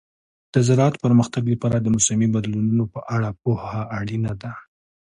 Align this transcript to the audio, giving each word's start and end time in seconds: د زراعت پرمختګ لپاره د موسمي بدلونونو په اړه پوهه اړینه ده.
د 0.53 0.55
زراعت 0.67 0.95
پرمختګ 1.03 1.43
لپاره 1.53 1.77
د 1.79 1.87
موسمي 1.95 2.27
بدلونونو 2.35 2.83
په 2.93 2.99
اړه 3.15 3.29
پوهه 3.41 3.81
اړینه 3.99 4.31
ده. 4.41 4.51